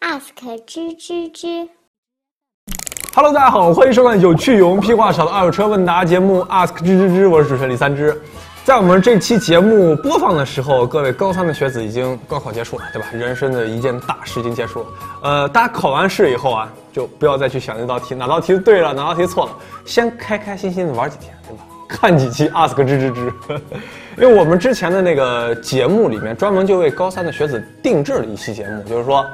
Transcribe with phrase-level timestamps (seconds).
[0.00, 0.32] ask
[0.66, 1.68] 吱吱吱。
[3.14, 8.16] Hello，大家好，欢迎收看有趣有、屁话少的二手车问答节目 Ask 吱吱吱，我是主持人李三枝。
[8.64, 13.08] 在我们这期节目播放的时候，各位高三的学子已经高考结束了，对吧？
[13.12, 14.86] 人生的一件大事已经结束了。
[15.22, 19.52] 呃，大家考完试以后啊，就不要再去想那道题，哪道题对了，哪道题错了，
[19.84, 21.64] 先开开心心的玩几天，对吧？
[21.88, 23.32] 看几期 Ask 吱吱吱，
[24.16, 29.26] 因为我们之前的那个节目里面专门就为高三的学子定制了一期节目，就是说，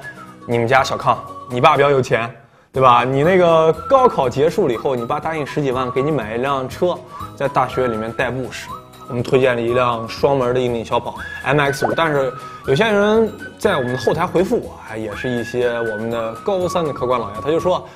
[0.46, 1.18] 你们家小康，
[1.48, 2.32] 你爸比较有钱，
[2.72, 3.02] 对吧？
[3.04, 6.94] 你那个高考结束了以后，你爸答应十几万给你买一辆车，
[7.34, 8.68] 在大学里面代步使。
[9.08, 12.32] 我们推荐了一辆双门的硬顶小跑 MX 五，但是
[12.66, 17.86] 有些人在我们的后台回复我，还也是一些我们的高三的客官老爷，他就说，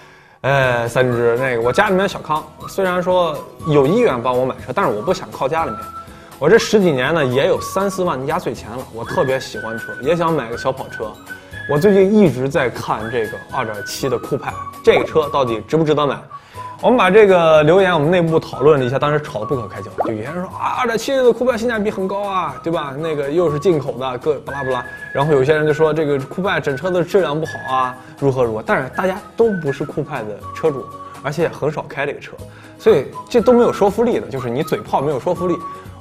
[0.43, 3.37] 呃，三只那个我家里面小康，虽然说
[3.67, 5.81] 有意愿帮我买车，但是我不想靠家里面。
[6.39, 11.11] 我这十几年呢，也有三四万的压岁钱了，我特别喜欢车，也想买个小跑车。
[11.71, 14.51] 我最近一直在看这个2.7的酷派，
[14.83, 16.19] 这个车到底值不值得买？
[16.81, 19.91] 我们把这个留言我们内部讨论了一下，当时吵得不可开交。
[20.07, 22.95] 就有些人说啊，2.7的酷派性价比很高啊，对吧？
[22.99, 24.83] 那个又是进口的，各巴拉巴拉。
[25.13, 28.63] 然后有些人就说这个酷派整车的质量不好啊，如何如何。
[28.65, 30.87] 但是大家都不是酷派的车主，
[31.23, 32.33] 而且也很少开这个车，
[32.79, 35.55] 所以这都没有说服力的，就是你嘴炮没有说服力。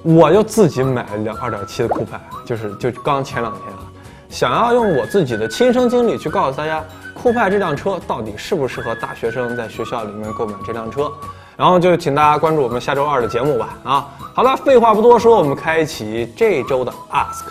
[0.04, 3.80] 我就自己买了辆2.7的酷派，就是就刚前两天啊。
[4.30, 6.84] 想要用我自己的亲身经历去告诉大家，
[7.14, 11.12] 酷派这辆车到底适不适合大学生在学校里面购买这辆车，
[11.56, 13.78] 然后就请大家关注我们下周二的节目吧。
[13.84, 17.46] 啊，好了，废话不多说，我们开启这周的 Ask。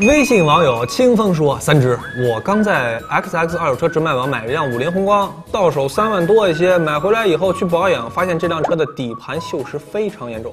[0.00, 1.96] 微信网友清风说：“三只，
[2.28, 10.52] 我刚在 XX 二手车直卖网买了一辆五菱宏光，到手三万多一些，买回来以后去保养，发现这辆车的底盘锈蚀非常严重。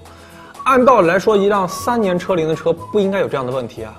[0.64, 3.94] 按道理来说，一辆三年车龄的车不应该有这样的问题啊。”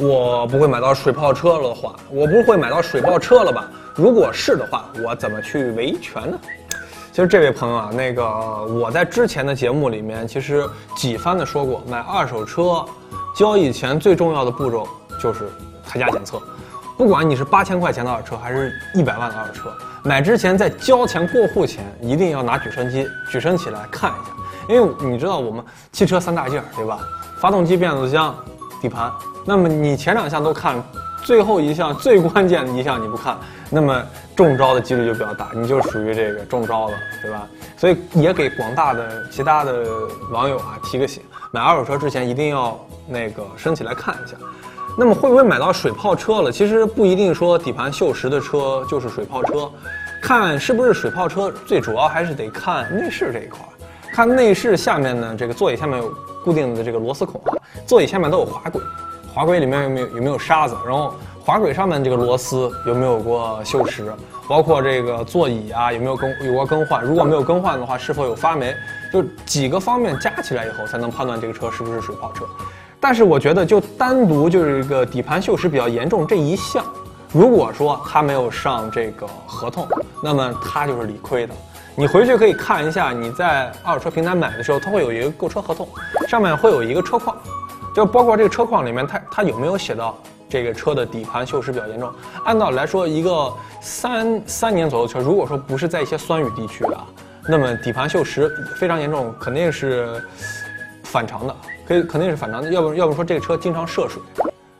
[0.00, 3.68] 我不会买到水泡车了的话，我不会买到水泡车了吧？
[3.94, 6.38] 如果是的话，我怎么去维权呢？
[7.12, 8.24] 其实这位朋友啊，那个
[8.64, 10.66] 我在之前的节目里面其实
[10.96, 12.82] 几番的说过，买二手车
[13.36, 14.88] 交易前最重要的步骤
[15.20, 15.50] 就是
[15.86, 16.40] 胎价检测。
[16.96, 19.70] 不管你是八千块钱的二手车，还是一百万的二手车，
[20.02, 27.00] 买之前在交钱过户前一定要拿举升机举升起来看一下，因为你知道我们汽车三大件儿对吧？
[27.38, 28.34] 发动机、变速箱、
[28.80, 29.12] 底盘。
[29.50, 30.80] 那么你前两项都看，
[31.24, 33.36] 最后一项最关键的一项你不看，
[33.68, 34.00] 那么
[34.36, 37.48] 中招的几率就比较大，你就属于这个中招了，对吧？
[37.76, 39.84] 所以也给广大的其他的
[40.30, 42.78] 网友啊提个醒，买二手车之前一定要
[43.08, 44.36] 那个升起来看一下。
[44.96, 46.52] 那么会不会买到水泡车了？
[46.52, 49.68] 其实不一定说底盘锈蚀的车就是水泡车，
[50.22, 53.58] 看是不是水泡车，最主要还是得看内饰这一块，
[54.12, 56.08] 看内饰下面呢，这个座椅下面有
[56.44, 58.80] 固定的这个螺丝孔啊，座椅下面都有滑轨。
[59.32, 60.76] 滑轨里面有没有有没有沙子？
[60.86, 61.14] 然后
[61.44, 64.04] 滑轨上面这个螺丝有没有过锈蚀？
[64.48, 67.02] 包括这个座椅啊有没有更有过更换？
[67.04, 68.74] 如果没有更换的话，是否有发霉？
[69.12, 72.44] 就几个方面加起来以后，才能判断这个车是不是水泡车。
[72.98, 76.84] 但是我觉得，就单独就是一个底盘锈蚀比较严重这一项，
[77.32, 79.86] 如果说它没有上这个合同，
[80.22, 81.54] 那么它就是理亏的。
[81.96, 85.88] 你回去可以看一下，你在二手车平台买的时候，它会有一个购车合同，
[86.28, 87.36] 上面会有一个车况。
[87.94, 90.16] 就包括这个车况里面，它它有没有写到
[90.48, 92.12] 这个车的底盘锈蚀比较严重？
[92.44, 97.04] 按道理来说，一个三三年左右的车，如果说不是在一些酸雨地区啊，
[97.48, 100.22] 那么底盘锈蚀非常严重，肯定是
[101.04, 101.56] 反常的，
[101.86, 102.70] 可以肯定是反常的。
[102.70, 104.22] 要不要不说这个车经常涉水，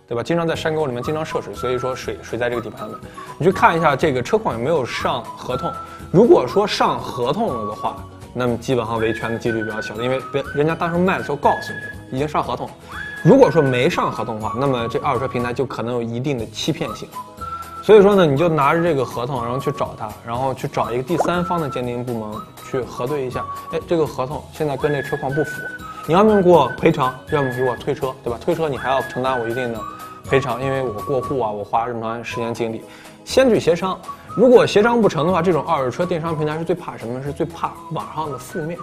[0.09, 0.23] 对吧？
[0.23, 3.01] 经常在山沟里面经常涉水，所以说水水在这个底盘里面。
[3.39, 5.73] 你去看一下这个车况有没有上合同，
[6.11, 7.97] 如果说上合同了的话。
[8.33, 12.69] 那么基本上维权的几率比较小，因为别人家当时卖的时候告诉你了，已经上合同。
[13.23, 17.09] 如果说没上合同的话，那么这二手车平台就可能有一定的欺骗性。
[17.83, 22.41] 所以说呢，你就拿着这个合同，然后去找他，然后去找一个第三方的鉴定部门
[22.71, 23.45] 去核对一下。
[23.73, 25.63] 哎，这个合同现在跟这车况不符，
[26.07, 28.39] 你要么给我赔偿，要么给我退车，对吧？
[28.41, 29.81] 退车你还要承担我一定的
[30.29, 32.83] 赔偿，因为我过户啊，我花这么长时间精力，
[33.25, 33.99] 先去协商。
[34.37, 37.21] 如果协商不成的话，这种二手车电商平台是最怕什么？
[37.23, 38.79] 是最怕网上的负面，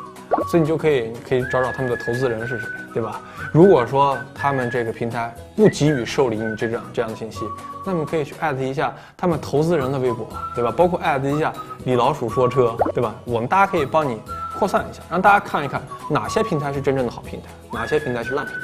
[0.50, 3.20] 所以你就可以可以找找他们的投资人是谁，对吧？
[3.52, 7.42] 如果说他们这个平台不给予受理你这样这样的信息，
[7.86, 10.72] 那么可以去艾特一下他们投资人的微博，对吧？
[10.76, 11.52] 包括艾特一下
[11.86, 13.16] 李老鼠说车，对吧？
[13.26, 14.22] 我们大家可以帮你
[14.58, 18.62] 扩散一下，让大家看一看哪些平台是真正的好平台，哪些平台是烂平台。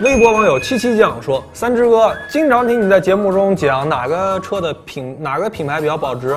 [0.00, 6.36] 微博网友七七酱说：“三只哥，经常听你在节目中讲哪个车的品哪个品牌比较保值。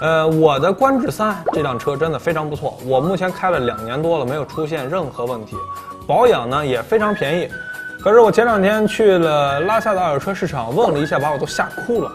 [0.00, 5.56] 呃，我的观致三这辆车真的非常不错，我目前开了两年多了，没有出现任何问题，
[6.06, 7.48] 保养呢也非常便宜。
[8.02, 12.10] 可是我前两天去了拉萨的二手车市场，问了一下，把我都吓哭了。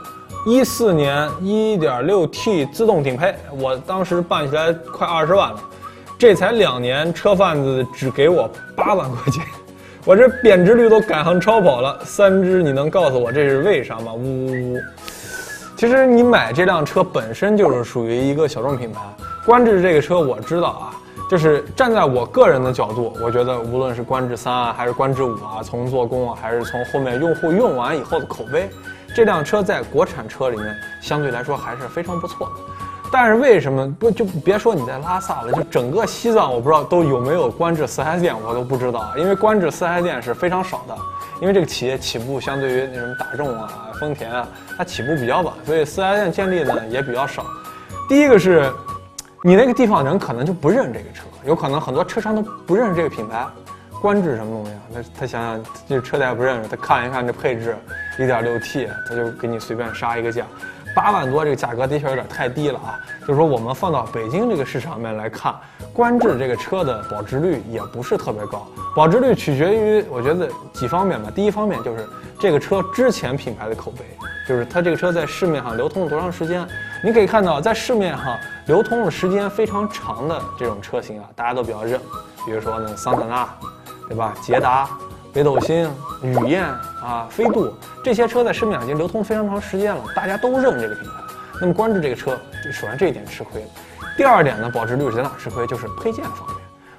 [0.48, 5.60] 一四年一点六 T 自动顶配，我当时办起来快二十万了，
[6.18, 9.44] 这才两年，车贩子只给我八万块钱，
[10.06, 12.00] 我这贬值率都赶上超跑了。
[12.04, 14.12] 三只，你能告诉我这是为啥吗？
[14.12, 14.78] 呜呜呜！
[15.76, 19.02] 其实你买这辆车本身就是属于一个小众品牌，
[19.46, 20.96] 观致这个车我知道啊。
[21.28, 28.70] 就是站在我个人的角度，我觉得无论是观致三啊，还是观致五啊，从做工啊，还是从后面用户用完以后的口碑，
[29.16, 32.54] 这辆车在国产车里面相对来说还是非常不错的。
[33.12, 40.96] 但是为什么不就别说你在拉萨了，就整个西藏我不知道都有没有观致四 S 店，我都不知道，因为观致四 S 店是非常少的，
[41.42, 44.48] 因为这个企业起步相对于那什么大众啊、丰田啊，
[44.78, 47.46] 它起步比较晚，所以四 S 店建立的也比较少。
[48.08, 48.72] 第一个是。
[49.44, 53.46] 你那个地方人可能就不认这个车，有可能很多车商都不认识这个品牌，
[54.02, 54.82] 观致什么东西啊？
[54.92, 57.78] 他他想想，这车他也不认识，他看一看这配置，
[58.18, 60.48] 一点六 T，他就给你随便杀一个价，
[60.96, 62.98] 八万多这个价格的确有点太低了啊。
[63.22, 65.54] 就是说我们放到北京这个市场面来看，
[65.94, 68.66] 观致这个车的保值率也不是特别高，
[68.96, 71.30] 保值率取决于我觉得几方面吧。
[71.36, 72.08] 第一方面就是
[72.40, 74.06] 这个车之前品牌的口碑，
[74.48, 76.66] 就是它这个车在市面上流通了多长时间。
[77.04, 82.00] 你可以看到，在市面上流通的时间非常长的这种车型啊，大家都比较认，
[82.46, 83.50] 比如说那桑塔纳，
[84.08, 84.34] 对吧？
[84.42, 84.90] 捷达、
[85.36, 85.92] 北斗星、
[86.24, 87.70] 雨燕啊、飞度
[88.02, 91.12] 这些车在市面上已经流通非常长时间了，大家都认这个品牌。
[91.60, 92.40] 那么关注这个车，
[92.72, 93.68] 首先这一点吃亏了。
[94.16, 95.68] 第二点呢，保值率是在哪吃亏？
[95.68, 96.56] 就是配件方面。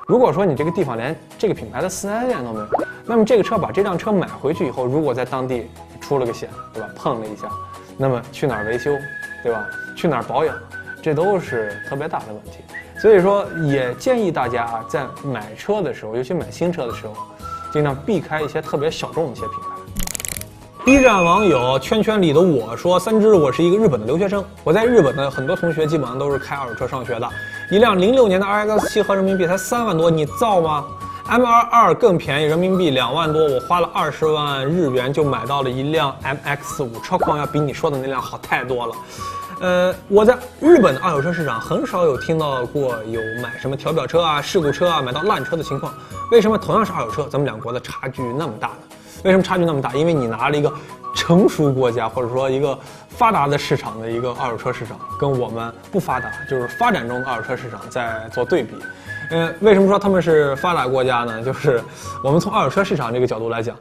[0.07, 2.69] 如果说你这个地方连这个品牌的四 S 店都没有，
[3.07, 6.91] 那么这个车把这辆车买回去以后，如果在当地出了个险，对吧？
[6.95, 7.49] 碰了一下，
[7.97, 8.95] 那么去哪儿维修，
[9.43, 9.65] 对吧？
[9.97, 10.55] 去哪儿保养，
[11.01, 12.59] 这都是特别大的问题，
[12.99, 17.15] 所以说也建议大家啊，在买车的时候，尤其买新车的时候，
[17.77, 19.67] 尽量避开一些特别小众的一些品牌。
[20.83, 27.29] B 站网友圈圈里的我说：“三只，我是一个日本的留学生，我在日本的很多同学基本上都是开二手车上学的。
[27.71, 30.87] 一辆零六年的 RX 七合人民币才三万多，你造吗
[31.29, 38.95] ？M R 二更便宜，人民币两万多，我花了二十万日元就买到了一辆 MX 五，车况要比你说的那辆好太多了。”
[39.59, 45.95] 呃，我在日本的二手车市场很少有听到过有买什么调表车啊、事故车啊、买到烂车的情况。
[46.31, 48.97] 为什么同样是二手车，咱们两国的差距那么大呢？
[49.25, 49.95] 为什么差距那么大？
[49.95, 50.71] 因为你拿了一个
[51.15, 58.75] 成熟国家或者说一个发达的市场的一个二手车市场，跟我们不发达，就是发展中的二手车市场在做对比。
[59.31, 61.43] 呃，为什么说他们是发达国家呢？
[61.43, 61.83] 就是
[62.23, 63.75] 我们从二手车市场这个角度来讲，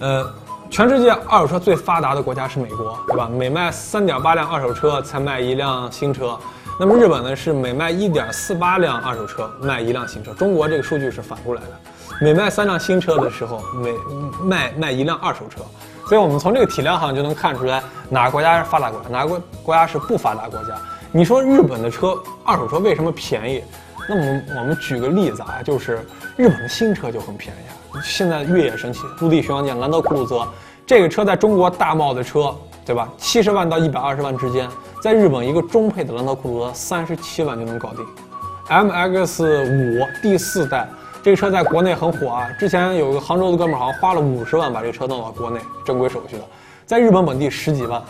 [0.00, 0.26] 呃。
[0.70, 3.28] 全世界二手车最发达的国家是美国，对吧？
[3.28, 6.38] 每卖三点八辆二手车才卖一辆新车。
[6.78, 10.32] 那么日本呢，是每卖一点四八辆二手车卖一辆新车。
[10.34, 11.68] 中国这个数据是反过来的，
[12.20, 13.92] 每卖三辆新车的时候，每
[14.40, 15.62] 卖卖一辆二手车。
[16.06, 20.74] 所以我们从这个体量上就能看出来，哪个国家是发达国家，哪个国国家是不发达国家。
[21.10, 23.64] 你说日本的车二手车为什么便宜？
[24.08, 26.06] 那么我们举个例子啊，就是
[26.36, 27.77] 日本的新车就很便宜。
[28.02, 30.46] 现在越野神器，陆地巡洋舰兰德酷路泽，
[30.86, 32.54] 这个车在中国大贸的车，
[32.84, 33.08] 对吧？
[33.18, 34.68] 七十万到一百二十万之间，
[35.02, 38.06] 在日本一个中配的兰德酷路泽三十七万就能搞定。
[38.68, 40.86] MX 五第四代
[41.22, 46.42] 这个车在国内很火啊，之前有个杭州的哥们儿好像花了五十万把这个车弄到国内正规手续的，
[46.86, 48.02] 在日本本地十几万。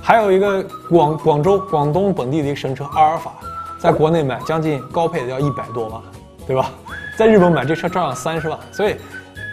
[0.00, 3.32] 还有一个广广州广东本地的一个神车阿尔法，
[3.78, 6.00] 在国内买将近高配的要一百多万，
[6.44, 6.70] 对吧？
[7.16, 8.96] 在日本买这车照样三十万，所以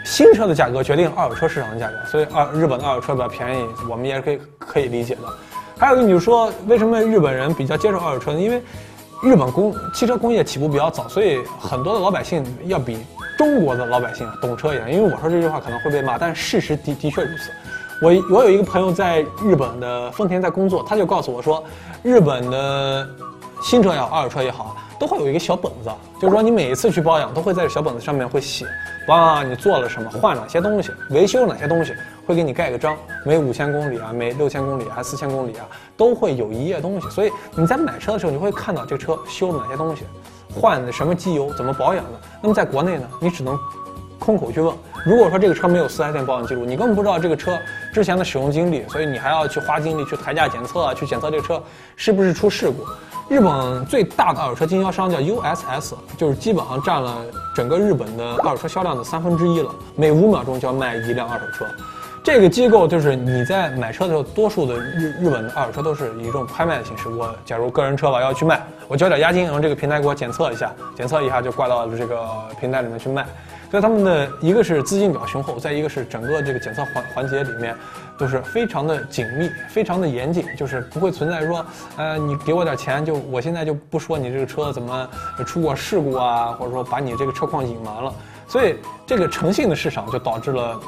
[0.06, 5.22] 新车的价格决定二手车市场的价格，所以二日本的二手车比较便宜，我们也是可以可以理解的。
[5.78, 8.40] 还有一个，你就说为什么日本人比较接受二手车呢？
[8.40, 8.62] 因为
[9.22, 12.98] 日本工汽车工业起步比较早，所以很多的老百姓要比
[13.38, 14.94] 中国的老百姓懂车一点。
[14.94, 17.52] 因为我说这句话可能会被骂，但事实的的确如此。
[18.02, 21.62] 我我有一个朋友在日本的丰田在工作，他就告诉我说，
[22.02, 23.08] 日本的
[23.62, 24.78] 新车也好，二手车也好。
[25.00, 25.90] 都会有一个小本子，
[26.22, 28.66] 就是说你每一次去保养，都会在这小本子上面会写，
[29.08, 31.94] 哇你做了什么，换哪些东西，维修哪些东西，
[32.28, 32.98] 会给你盖个章。
[33.26, 35.66] 每五千公里啊，每六千公里啊四千公里啊，
[35.96, 37.10] 都会有一页东西。
[37.10, 40.04] 所以你在买车的时候，你会看到这车修了哪些东西，
[40.54, 42.12] 换的什么机油，怎么保养的。
[42.42, 43.58] 那么在国内呢，你只能
[44.20, 44.76] 空口去问。
[45.06, 47.58] 如果说这个车没有四 S 店保养记录，你根本不知道这个车
[47.94, 51.62] 之前的使用经历，所以你还要去花精力去抬价检测啊，去检测这个车
[51.96, 52.86] 是不是出事故。
[53.30, 57.16] 日本最大的二手车经销商叫 USS，就是基本上占了
[57.56, 61.66] 整个日本的二手车销量的三分之一了，每五秒钟就要卖一辆二手车。
[62.22, 67.08] 这个机构就是你在买车的时候，多数的日日本的二手车都是以这种拍卖的形式。
[67.08, 72.28] 我假如个人车吧要去卖，我交点押金，让这个平台给我检测一下，检测一下就挂到这个
[72.60, 73.26] 平台里面去卖。
[73.70, 77.76] 所以他们的一个是资金比较雄厚，再一个是整个这个检测环环节里面
[78.18, 81.64] 都是非常的紧密，非常的严谨，就是不会存在说，
[81.96, 85.08] 呃，你给我点钱就我现在就不说你这个车怎么
[85.46, 88.14] 出过事故啊，或者说把你这个车况隐瞒了。
[88.48, 90.80] 所以这个诚信的市场就导致了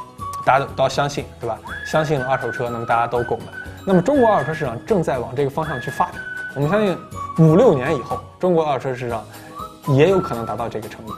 [0.44, 1.60] 大家都相信，对吧？
[1.86, 3.44] 相信二手车，那么大家都购买。
[3.86, 6.16] 那么中国二手车市场正在往这个方向去发展，
[6.56, 6.98] 我们相信
[7.38, 9.24] 五六年以后，中国二手车市场
[9.90, 11.14] 也有可能达到这个程度。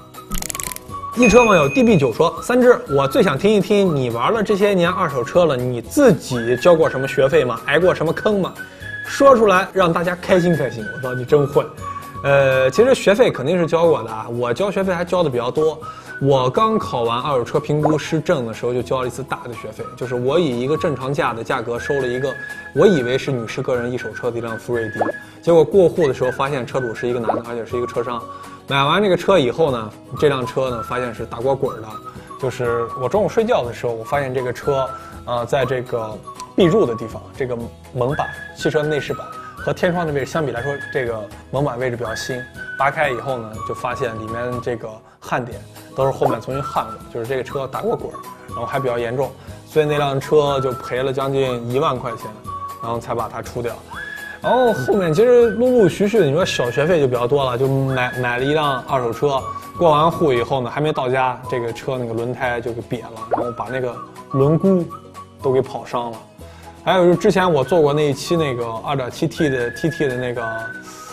[1.16, 7.62] 一车网友 DB 九说：“三只，我最想听一听你玩了这些年二手车了，你自己交过什么学费吗？
[7.66, 8.52] 挨过什么坑吗？
[9.06, 11.64] 说出来让大家开心开心。”我说你真会。
[12.24, 15.80] 呃，其实学费肯定是交过的啊，我交学费还交的比较多。
[16.20, 22.34] 我刚考完二手车评估师证的时候，就交了一次大的学费，就是我以一个正常价的价格收了一个，
[22.74, 25.00] 我以为是女士个人一手车的一辆福瑞迪，
[25.44, 28.20] 结果过户的时候发现车主是一个男的，而且是一个车商。
[28.68, 31.88] 买完这个车以后呢，这辆车呢发现是打过滚的，
[32.42, 34.88] 就是我中午睡觉的时候，我发现这个车，
[35.26, 36.18] 啊，在这个
[36.56, 37.56] 壁柱的地方，这个
[37.94, 42.42] 门板，汽车内饰板和天窗的位置相比来说，这个门板位置比较新。
[42.80, 44.90] 扒开以后呢，就发现里面这个
[45.20, 45.62] 焊点
[45.96, 48.12] 都是后面重新焊过，就是这个车打过滚，
[48.48, 49.32] 然后还比较严重，
[49.68, 52.32] 所以那辆车就赔了将近一万块钱，
[52.82, 53.76] 然后才把它出掉。
[54.44, 59.42] 然后后面其实陆陆续续的，你说小学费就比较多了，就买买了一辆二手车，
[59.78, 63.96] 过完户以后呢，还没到家，这个车那个轮胎就给瘪了，然后把那个
[64.32, 64.86] 轮毂
[65.42, 66.18] 都给跑伤了。
[66.84, 70.46] 还有就是之前我做过那一期那个 2.7T 的 TT 的那个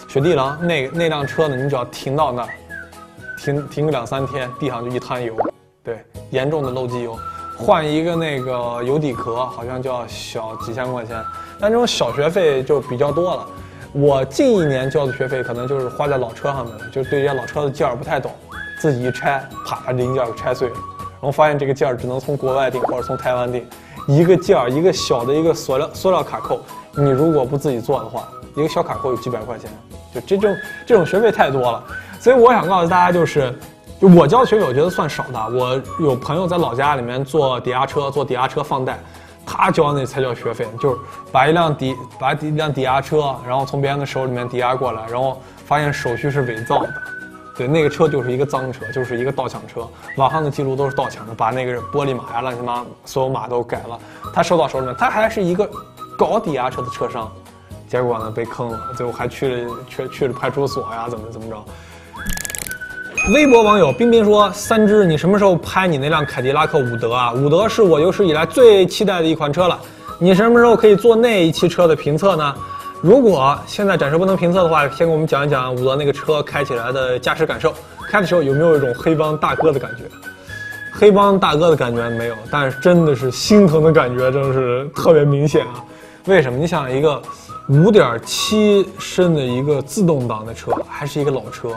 [0.08, 2.48] 雪地狼，那那辆车呢，你只要停到那儿，
[3.38, 5.36] 停停个两三天，地上就一滩油，
[5.84, 7.16] 对，严重的漏机油，
[7.60, 11.22] 换一个那个油底壳好像就要小几千块钱。
[11.60, 13.46] 但这种小学费就比较多了，
[13.92, 18.32] 我近一年交的学费可能就是花在老车上面了，就对这些老车的件儿不太懂，
[18.80, 23.66] 自己一拆，啪，把零件给拆碎了，然后发现这个件儿只能从国外订或者从台湾订，
[24.08, 26.60] 一个件儿一个小的一个塑料塑料卡扣，
[26.96, 28.26] 你如果不自己做的话，
[28.56, 29.70] 一个小卡扣有几百块钱，
[30.14, 31.84] 就这种这种学费太多了，
[32.18, 33.54] 所以我想告诉大家就是，
[34.00, 38.98] 我交的学费我觉得算少的，我有朋友在老家里面做抵押车，做抵押车放贷。
[39.44, 40.98] 他交那才叫学费，就是
[41.32, 46.92] 把一辆抵把一辆抵押车，然后从别人的手里面抵押过来，然后发现手续是伪造的，
[47.56, 53.98] 对，那个车就是一个赃车，就是一个盗抢车，网上的记录都是盗抢的，把那个玻璃码呀、乱七八糟所有码都改了。
[54.32, 55.68] 他收到手里面，他还是一个
[56.16, 57.30] 搞抵押车的车商，
[57.88, 61.64] 结果呢被坑了，最后还去了去去了派出所呀，怎么怎么着。
[63.28, 67.32] 微博网友冰冰说：“三只，你什么时候拍你那辆凯迪拉克伍德啊？
[67.34, 69.78] 伍德是我有史以来最期待的一款车了。
[70.18, 72.54] 你什么时候可以做那一期车的评测呢？
[73.02, 77.72] 如果现在暂时不能评测的话，先给我们讲一讲伍德那个车开起来的驾驶感受。
[78.10, 80.04] 开的时候有没有一种黑帮大哥的感觉？
[80.92, 85.84] 黑帮大哥的感觉没有，但是真的是心疼的感觉，真的是特别明显啊！
[86.24, 86.58] 为什么？
[86.58, 87.20] 你想一个
[87.68, 91.68] 五点七升的一个自动挡的车，还是一个老车。”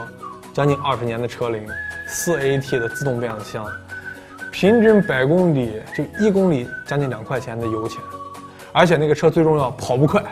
[0.54, 1.66] 将近二十年的车龄，
[2.06, 3.66] 四 AT 的自动变速箱，
[4.52, 8.00] 平均百公里就一公里将近两块钱的油钱，
[8.72, 10.22] 而且那个车最重要跑不快，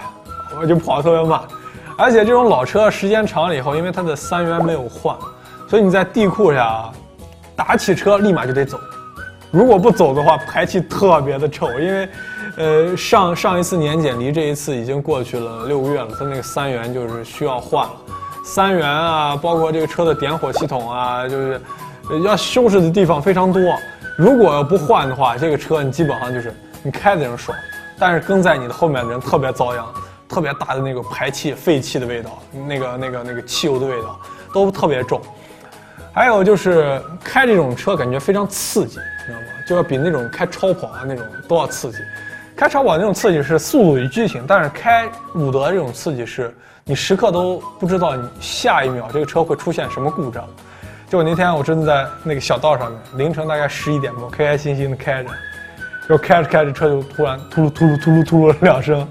[0.60, 1.40] 我就跑得特别慢，
[1.98, 5.16] 而且这种老车时间长了以后，因为它的三元没有换，
[5.68, 6.88] 所以你在地库下
[7.56, 8.78] 打起车立马就得走，
[9.50, 12.08] 如果不走的话排气特别的臭，因为，
[12.58, 17.92] 呃上上一次年检离这一次已经过去了六个月了，它那个三元就是需要换了。
[18.44, 21.60] 三元啊，包括这个车的点火系统啊，就是
[22.24, 23.62] 要修饰的地方非常多。
[24.18, 27.56] 如果不换的话，这个车你基本上就是你开的人爽，
[27.98, 29.86] 但是跟在你的后面的人特别遭殃，
[30.28, 34.18] 特别大的那个排气、废气的味道，那个、那个、那个汽油的味道
[34.52, 35.20] 都特别重。
[36.12, 39.46] 还有就是开这种车感觉非常刺激，你知道吗？
[39.66, 41.98] 就要比那种开超跑啊那种都要刺激。
[42.62, 46.56] 开超跑那种刺激是速度与激情，但是开伍德这种刺激是。
[46.84, 50.44] 你时刻都不知道你下一秒这个车会出现什么故障。
[51.10, 55.30] 就我那天我真的在那个小道上面，凌晨大概十一点多，开开心心的开着，
[56.08, 59.04] 就开着开着车就突然突噜突噜突噜突噜两声，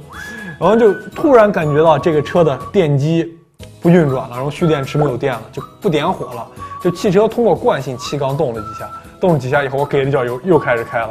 [0.57, 3.37] 然后就突然感觉到这个车的电机
[3.81, 6.47] 不运转了，然后蓄电池没有电了，就不点火了。
[6.81, 8.89] 就汽车通过惯性气缸动了几下，
[9.19, 11.09] 动了几下以后，我给了脚油，又开始开了。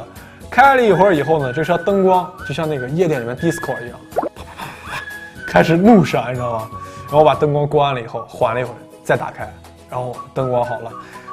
[0.51, 3.99] 开了一会儿以后呢，这车灯光就像那个夜店里面 disco 一样。
[4.17, 5.03] 啪啪啪啪
[5.47, 6.71] 开始怒闪，你知道吗？
[7.07, 9.49] 然后把灯光关了以后，缓了一会儿，再打开，
[9.89, 10.91] 然后灯光好了。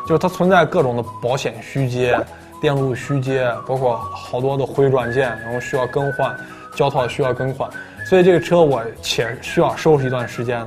[0.07, 2.17] 就是它存在各种的保险虚接、
[2.61, 6.35] 电路虚接，包括好多的回转件，然后需要更换，
[6.75, 7.69] 胶套需要更换。
[8.05, 10.65] 所以这个车我且需要收拾一段时间。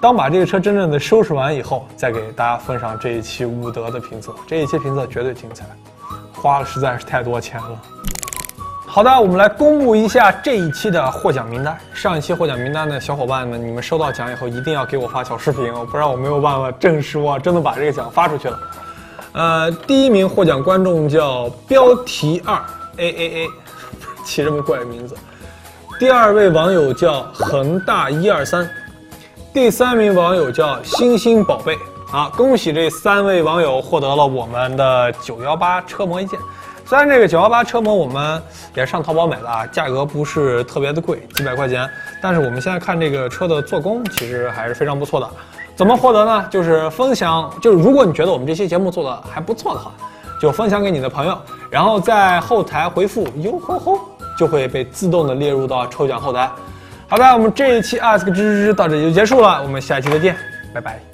[0.00, 4.34] 当把这个车真正的收拾完以后，再给大家分上这一期伍德的评测。
[4.46, 5.66] 这一期评测绝对精彩，
[6.40, 7.70] 花了实在是太多钱了。
[8.86, 11.78] 好的，我们来公布一下这一期的获奖名单。
[11.94, 18.58] 上一期获奖名单的小伙伴们，你们收到奖以后一定要给我发小视频哦，不然我没有办法证实我真的把这个奖发出去了。
[19.32, 22.60] 呃，第一名获奖观众叫标题二
[22.96, 23.48] A A A，
[24.24, 25.16] 起这么怪的名字。
[26.00, 28.68] 第二位网友叫恒大一二三，
[29.52, 31.78] 第三名网友叫星星宝贝。
[32.12, 36.38] 啊，恭喜这三位网友获得了我们的九幺八车模一件。
[36.84, 38.42] 虽然这个九幺八车模我们
[38.74, 41.88] 也上淘宝买的啊，价格不是特别的贵，几百块钱。
[42.20, 45.30] 但是我们现在看这个车的做工，其实还是非常不错的。
[45.76, 46.44] 怎么获得呢？
[46.50, 49.92] 就是分享，就是如果你觉得我们这期节目做的还不错的话，
[50.42, 51.38] 就分享给你的朋友，
[51.70, 54.00] 然后在后台回复“哟吼吼”，
[54.36, 56.50] 就会被自动的列入到抽奖后台。
[57.06, 60.36] 好的，我们这一期 Ask 吱吱吱到这里就结束了，我们下期再见，
[60.74, 61.09] 拜拜。